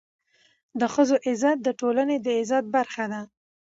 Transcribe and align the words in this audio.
د 0.79 0.81
ښځو 0.93 1.15
عزت 1.27 1.57
د 1.63 1.67
ټولني 1.79 2.17
د 2.25 2.27
عزت 2.39 2.63
برخه 2.75 3.05
ده. 3.11 3.21